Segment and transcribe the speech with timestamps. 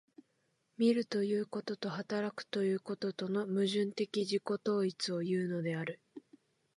[0.79, 6.01] 見るということと働くということとの矛盾的自己同一をいうのである。